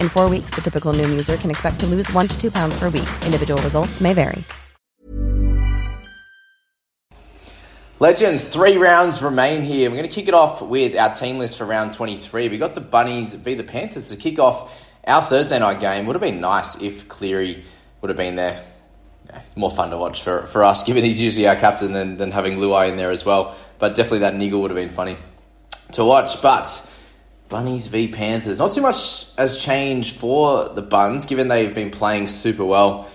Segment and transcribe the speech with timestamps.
[0.00, 2.74] In four weeks, the typical Noom user can expect to lose one to two pounds
[2.78, 3.08] per week.
[3.26, 4.42] Individual results may vary.
[8.02, 9.88] Legends, three rounds remain here.
[9.88, 12.48] We're going to kick it off with our team list for round 23.
[12.48, 14.76] we got the Bunnies v the Panthers to kick off
[15.06, 16.06] our Thursday night game.
[16.06, 17.62] Would have been nice if Cleary
[18.00, 18.60] would have been there.
[19.54, 22.56] More fun to watch for, for us, given he's usually our captain, than, than having
[22.56, 23.56] Luai in there as well.
[23.78, 25.16] But definitely that niggle would have been funny
[25.92, 26.42] to watch.
[26.42, 26.66] But
[27.52, 32.28] Bunnies v Panthers, not too much has changed for the Buns, given they've been playing
[32.28, 33.10] super well.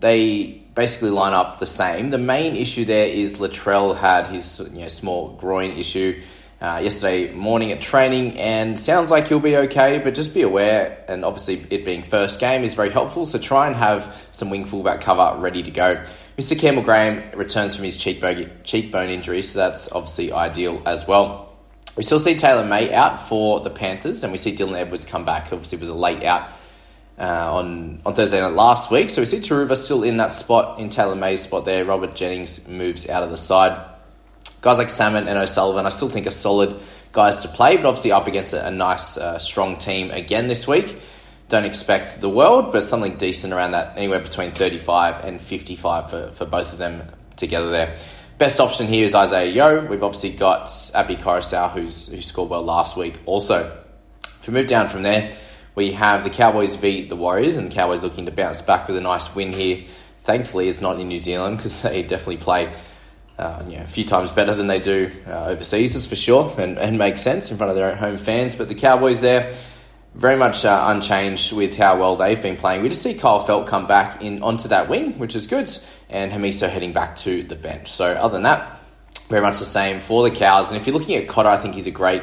[0.00, 2.10] They basically line up the same.
[2.10, 6.20] The main issue there is Latrell had his you know, small groin issue
[6.60, 9.98] uh, yesterday morning at training, and sounds like he'll be okay.
[9.98, 13.24] But just be aware, and obviously it being first game is very helpful.
[13.24, 16.04] So try and have some wing fullback cover ready to go.
[16.36, 16.58] Mr.
[16.58, 21.49] Campbell Graham returns from his cheekbone cheekbone injury, so that's obviously ideal as well.
[22.00, 25.26] We still see Taylan May out for the Panthers, and we see Dylan Edwards come
[25.26, 25.52] back.
[25.52, 26.50] Obviously, it was a late out
[27.18, 29.10] uh, on on Thursday night last week.
[29.10, 31.84] So we see Turuva still in that spot, in Taylan May's spot there.
[31.84, 33.86] Robert Jennings moves out of the side.
[34.62, 36.74] Guys like Salmon and O'Sullivan, I still think are solid
[37.12, 40.66] guys to play, but obviously up against a, a nice, uh, strong team again this
[40.66, 40.98] week.
[41.50, 46.30] Don't expect the world, but something decent around that, anywhere between 35 and 55 for,
[46.32, 47.02] for both of them
[47.36, 47.98] together there.
[48.40, 49.84] Best option here is Isaah Yeo.
[49.84, 53.78] We've obviously got Api Koroisau, who's, who scored well last week also.
[54.24, 55.36] If we move down from there,
[55.74, 58.96] we have the Cowboys v the Warriors, and the Cowboys looking to bounce back with
[58.96, 59.84] a nice win here.
[60.22, 62.72] Thankfully, it's not in New Zealand because they definitely play
[63.36, 66.50] uh, you know, a few times better than they do uh, overseas, that's for sure,
[66.56, 68.54] and, and makes sense in front of their own home fans.
[68.54, 69.54] But the Cowboys there,
[70.14, 72.82] very much uh, unchanged with how well they've been playing.
[72.82, 75.70] We just see Kyle Feldt come back in onto that wing, which is good,
[76.08, 77.90] and Hamiso heading back to the bench.
[77.90, 78.80] So other than that,
[79.28, 80.70] very much the same for the Cows.
[80.70, 82.22] And if you're looking at Cotter, I think he's a great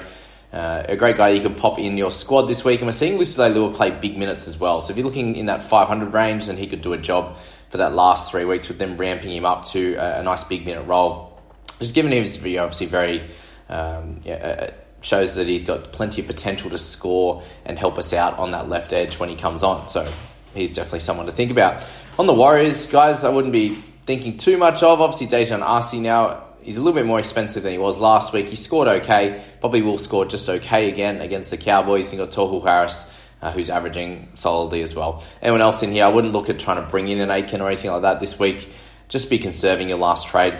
[0.52, 2.80] uh, a great guy you can pop in your squad this week.
[2.80, 4.82] And we're seeing Lucy Lua play big minutes as well.
[4.82, 7.38] So if you're looking in that 500 range, then he could do a job
[7.70, 10.66] for that last three weeks with them ramping him up to a, a nice big
[10.66, 11.38] minute role.
[11.80, 13.24] Just given his video, obviously very
[13.70, 14.72] um, yeah,
[15.08, 18.68] shows that he's got plenty of potential to score and help us out on that
[18.68, 19.88] left edge when he comes on.
[19.90, 20.08] So
[20.54, 21.84] he's definitely someone to think about.
[22.20, 25.02] On the Warriors, guys, I wouldn't be thinking too much of.
[25.02, 28.50] Obviously, Dejan Arce now He's a little bit more expensive than he was last week.
[28.50, 29.42] He scored okay.
[29.62, 32.12] Probably will score just okay again against the Cowboys.
[32.12, 33.10] You got Tohu Harris,
[33.42, 35.24] uh, who's averaging solidly as well.
[35.42, 36.04] Anyone else in here?
[36.04, 38.38] I wouldn't look at trying to bring in an Aiken or anything like that this
[38.38, 38.70] week.
[39.08, 40.56] Just be conserving your last trade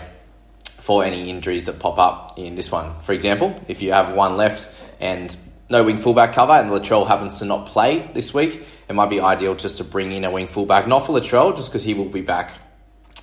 [0.88, 2.98] for any injuries that pop up in this one.
[3.02, 5.36] For example, if you have one left and
[5.70, 9.20] no wing fullback cover and Latrell happens to not play this week, it might be
[9.20, 12.08] ideal just to bring in a wing fullback, not for Latrell, just because he will
[12.08, 12.54] be back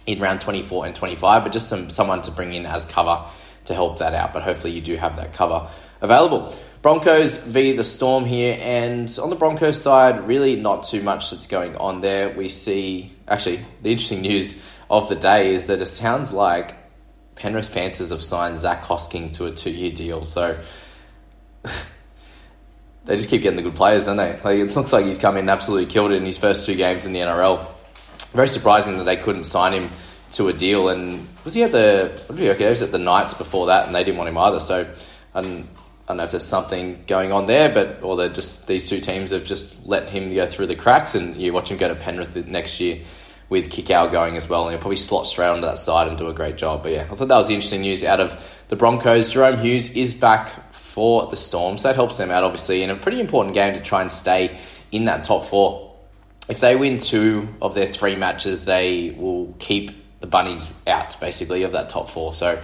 [0.06, 3.24] in round 24 and 25, but just some someone to bring in as cover
[3.64, 4.34] to help that out.
[4.34, 5.66] But hopefully you do have that cover
[6.02, 6.54] available.
[6.82, 11.46] Broncos v the Storm here, and on the Broncos side, really not too much that's
[11.46, 12.36] going on there.
[12.36, 16.83] We see actually the interesting news of the day is that it sounds like
[17.36, 20.24] Penrith Panthers have signed Zac Hosking to a two-year deal.
[20.24, 20.58] So
[23.04, 24.40] they just keep getting the good players, don't they?
[24.44, 26.74] Like it looks like he's come in and absolutely killed it in his first two
[26.74, 27.66] games in the NRL
[28.34, 29.90] very surprising that they couldn't sign him
[30.32, 30.88] to a deal.
[30.88, 33.86] And was he at the what he, okay, he was at the Knights before that,
[33.86, 34.60] and they didn't want him either.
[34.60, 34.82] So,
[35.34, 35.68] um,
[36.06, 39.00] I don't know if there's something going on there, but or they're just these two
[39.00, 41.94] teams have just let him go through the cracks, and you watch him go to
[41.94, 43.00] Penrith next year
[43.54, 46.26] with Kikau going as well, and he'll probably slot straight onto that side and do
[46.26, 46.82] a great job.
[46.82, 48.34] But yeah, I thought that was the interesting news out of
[48.68, 49.30] the Broncos.
[49.30, 52.96] Jahrome Hughes is back for the Storm, so that helps them out obviously in a
[52.96, 54.58] pretty important game to try and stay
[54.90, 55.94] in that top four.
[56.48, 61.62] If they win two of their three matches, they will keep the Bunnies out basically
[61.62, 62.34] of that top four.
[62.34, 62.60] So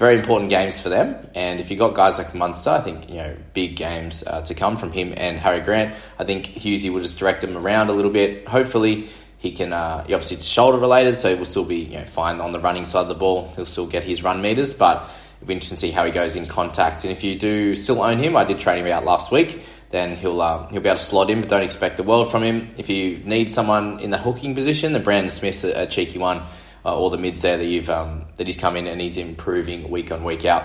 [0.00, 1.14] very important games for them.
[1.34, 4.54] And if you've got guys like Munster, I think you know big games uh, to
[4.54, 5.94] come from him and Harry Grant.
[6.18, 8.48] I think Hughesy will just direct them around a little bit.
[8.48, 9.10] Hopefully,
[9.40, 9.72] he can.
[9.72, 12.60] Uh, obviously, it's shoulder related, so he will still be you know fine on the
[12.60, 13.52] running side of the ball.
[13.56, 16.36] He'll still get his run meters, but it'll be interesting to see how he goes
[16.36, 17.04] in contact.
[17.04, 19.62] And if you do still own him, I did trade him out last week.
[19.90, 22.44] Then he'll uh, he'll be able to slot in, but don't expect the world from
[22.44, 22.70] him.
[22.76, 26.42] If you need someone in the hooking position, the Brandon Smith's a, a cheeky one
[26.84, 29.90] uh, all the mids there that you've um, that he's come in and he's improving
[29.90, 30.64] week on week out,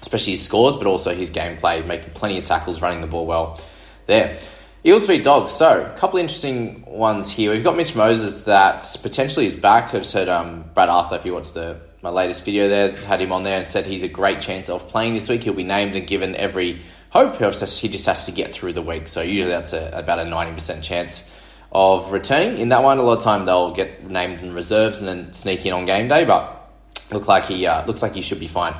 [0.00, 3.60] especially his scores, but also his gameplay, making plenty of tackles, running the ball well.
[4.06, 4.38] There.
[4.86, 5.52] Eels v Dogs.
[5.52, 7.52] So, a couple interesting ones here.
[7.52, 9.94] We've got Mitch Moses that potentially is back.
[9.94, 13.32] I've said um, Brad Arthur, if you watched the my latest video there, had him
[13.32, 15.44] on there and said he's a great chance of playing this week.
[15.44, 17.36] He'll be named and given every hope.
[17.36, 19.06] He just has to get through the week.
[19.06, 21.34] So, usually that's a, about a 90% chance
[21.72, 22.58] of returning.
[22.58, 25.64] In that one, a lot of time they'll get named in reserves and then sneak
[25.64, 26.70] in on game day, but
[27.10, 28.74] look like he uh, looks like he should be fine.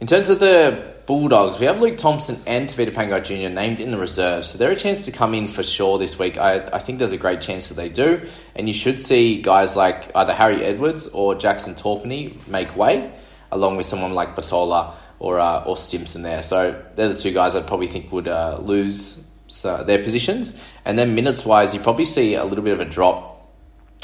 [0.00, 3.54] In terms of the Bulldogs, we have Luke Thompson and Tevita Pangai Jr.
[3.54, 6.36] named in the reserves, so they're a chance to come in for sure this week.
[6.36, 8.26] I, I think there's a great chance that they do,
[8.56, 13.12] and you should see guys like either Harry Edwards or Jackson Topine make way,
[13.52, 16.42] along with someone like Batola or uh, or Stimson there.
[16.42, 20.60] So they're the two guys I'd probably think would uh, lose so their positions.
[20.84, 23.48] And then minutes wise, you probably see a little bit of a drop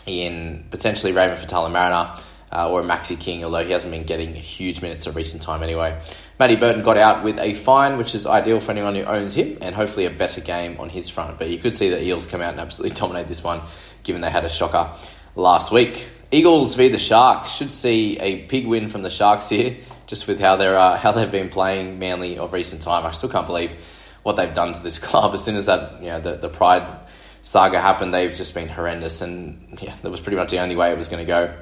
[0.06, 2.16] in potentially Raymond Faitala-Mariner
[2.52, 5.99] uh, or Maxi King, although he hasn't been getting huge minutes of recent time anyway.
[6.38, 9.58] Matty Burton got out with a fine, which is ideal for anyone who owns him,
[9.62, 11.38] and hopefully a better game on his front.
[11.38, 13.62] But you could see the Eels come out and absolutely dominate this one,
[14.02, 14.90] given they had a shocker
[15.34, 16.06] last week.
[16.31, 19.76] Eagles v the Sharks should see a big win from the Sharks here,
[20.06, 23.06] just with how they're uh, how they've been playing Manly of recent time.
[23.06, 23.75] I still can't believe
[24.22, 25.32] what they've done to this club.
[25.32, 27.00] As soon as that, you know, the, the Pride
[27.40, 29.20] saga happened, they've just been horrendous.
[29.20, 31.54] And yeah, that was pretty much the only way it was going to go.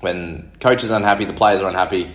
[0.00, 2.12] When coaches are unhappy, the players are unhappy.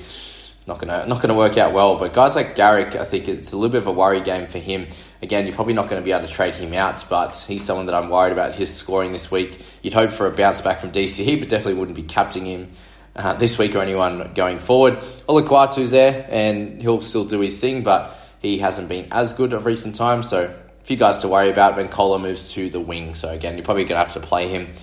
[0.65, 1.97] Not gonna not gonna work out well.
[1.97, 4.59] But guys like Garrick, I think it's a little bit of a worry game for
[4.59, 4.87] him.
[5.21, 7.85] Again, you're probably not going to be able to trade him out, but he's someone
[7.85, 9.57] that I'm worried about his scoring this week.
[9.81, 12.71] You'd hope for a bounce back from DCE, but definitely wouldn't be captaining him
[13.15, 14.99] uh, this week or anyone going forward.
[15.29, 19.65] Olakau'atu's there, and he'll still do his thing, but he hasn't been as good of
[19.65, 23.15] recent times, so a few guys to worry about when Kohler moves to the wing.
[23.15, 24.73] So again, you're probably going to have to play him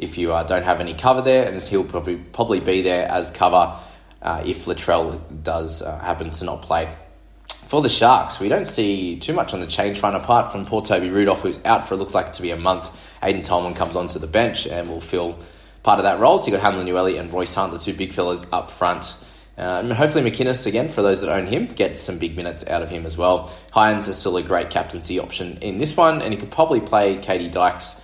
[0.00, 3.30] if you uh, don't have any cover there, and he'll probably probably be there as
[3.30, 3.78] cover
[4.22, 6.92] uh, if Latrell does uh, happen to not play.
[7.46, 10.82] For the Sharks, we don't see too much on the change front apart from poor
[10.82, 12.90] Toby Rudolf, who's out for it looks like to be a month.
[13.22, 15.38] Aiden Tolman comes onto the bench and will fill
[15.82, 16.38] part of that role.
[16.38, 19.14] So you've got Hamlin Uele and Royce Hunt, the two big fellas up front.
[19.56, 22.88] and hopefully, McInnes, again, for those that own him, gets some big minutes out of
[22.88, 23.52] him as well.
[23.72, 27.18] Hynes is still a great captaincy option in this one, and he could probably play
[27.18, 27.94] Katie Dykes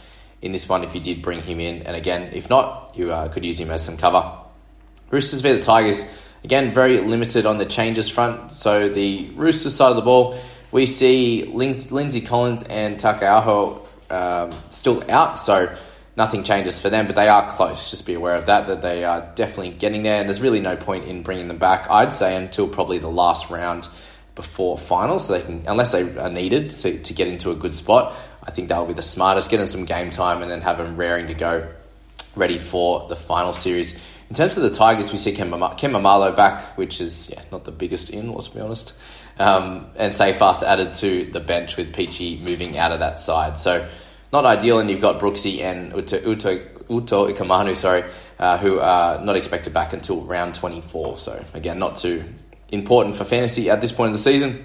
[0.46, 1.82] in this one if you did bring him in.
[1.82, 4.32] And again, if not, you uh, could use him as some cover.
[5.10, 6.04] Roosters v the Tigers,
[6.42, 8.52] again, very limited on the changes front.
[8.52, 10.38] So, the Roosters side of the ball,
[10.72, 15.38] we see Lindsay Collins and Taukei'aho um, still out.
[15.38, 15.76] So,
[16.16, 17.90] nothing changes for them, but they are close.
[17.90, 20.76] Just be aware of that, that they are definitely getting there, and there's really no
[20.76, 23.88] point in bringing them back, I'd say, until probably the last round
[24.36, 27.74] before finals, so they can, unless they are needed to, to get into a good
[27.74, 28.14] spot,
[28.44, 31.26] I think that'll be the smartest, get some game time and then have them raring
[31.26, 31.68] to go,
[32.36, 34.00] ready for the final series.
[34.28, 37.72] In terms of the Tigers, we see Ken, Maumalo back, which is yeah, not the
[37.72, 38.94] biggest in, let's be honest.
[39.38, 43.58] Um, and Seyfarth added to the bench with Peachy moving out of that side.
[43.58, 43.88] So
[44.32, 48.04] not ideal, and you've got Brooksy and Uto, Uto, Utoikamanu, sorry,
[48.38, 51.18] uh, who are not expected back until round 24.
[51.18, 52.24] So, again, not too
[52.70, 54.64] important for fantasy at this point in the season.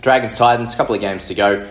[0.00, 1.68] Dragons Titans, a couple of games to go.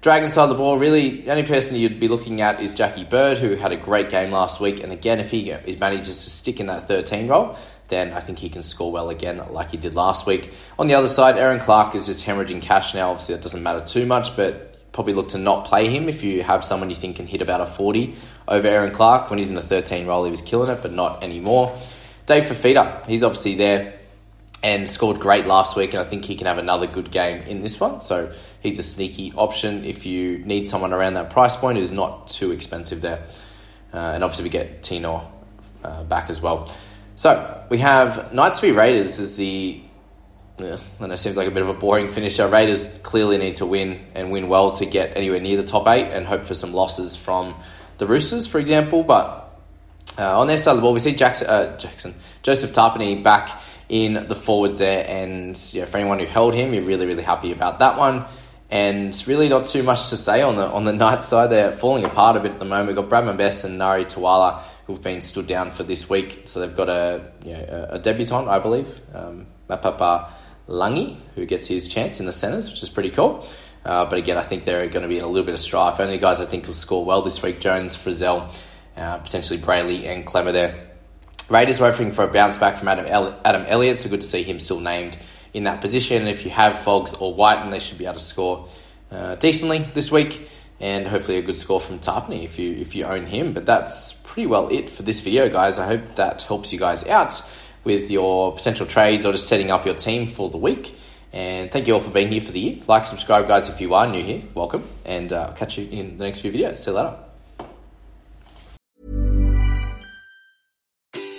[0.00, 3.04] Dragons side of the ball, really, the only person you'd be looking at is Jackie
[3.04, 4.82] Bird, who had a great game last week.
[4.82, 7.56] And again, if he manages to stick in that 13 role,
[7.88, 10.52] then I think he can score well again, like he did last week.
[10.78, 13.10] On the other side, Erin Clark is just hemorrhaging cash now.
[13.10, 16.42] Obviously, that doesn't matter too much, but probably look to not play him if you
[16.44, 18.14] have someone you think can hit about a 40
[18.46, 19.30] over Erin Clark.
[19.30, 21.76] When he's in a 13 role, he was killing it, but not anymore.
[22.26, 23.97] Dave Fifita, he's obviously there
[24.62, 27.62] and scored great last week, and I think he can have another good game in
[27.62, 28.00] this one.
[28.00, 32.28] So he's a sneaky option if you need someone around that price point who's not
[32.28, 33.24] too expensive there.
[33.92, 35.30] Uh, and obviously, we get Tino
[35.84, 36.72] uh, back as well.
[37.16, 39.82] So we have Knights v Raiders as the
[40.60, 42.48] and it seems like a bit of a boring finisher.
[42.48, 46.06] Raiders clearly need to win and win well to get anywhere near the top eight
[46.06, 47.54] and hope for some losses from
[47.98, 49.02] the Roosters, for example.
[49.04, 49.56] But
[50.18, 53.50] uh, on their side of the ball, we see Jackson, uh, Jackson Joseph Tapine back
[53.88, 57.52] in the forwards there, and yeah, for anyone who held him, you're really really happy
[57.52, 58.24] about that one.
[58.70, 61.50] And really, not too much to say on the on the night side.
[61.50, 62.88] They're falling apart a bit at the moment.
[62.88, 66.42] We've got Bradman Best and Nari Tuala who've been stood down for this week.
[66.46, 70.30] So they've got a you know, a debutant, I believe, um, Mapapa
[70.66, 73.46] Langi, who gets his chance in the centres, which is pretty cool.
[73.84, 76.00] Uh, but again, I think they're going to be in a little bit of strife.
[76.00, 78.50] Only guys I think will score well this week: Jones, Frizell,
[78.96, 80.87] uh, potentially Brailey and Clemmer there.
[81.48, 84.26] Raiders were hoping for a bounce back from Adam El- Adam Elliott, so good to
[84.26, 85.16] see him still named
[85.54, 86.18] in that position.
[86.18, 88.68] And if you have Fogs or White, and they should be able to score
[89.10, 90.48] uh, decently this week,
[90.80, 93.54] and hopefully a good score from Tapine if you if you own him.
[93.54, 95.78] But that's pretty well it for this video, guys.
[95.78, 97.42] I hope that helps you guys out
[97.84, 100.94] with your potential trades or just setting up your team for the week.
[101.32, 102.80] And thank you all for being here for the year.
[102.86, 104.42] Like, subscribe, guys, if you are new here.
[104.54, 104.84] Welcome.
[105.04, 106.78] And uh, I'll catch you in the next few videos.
[106.78, 107.27] See you later.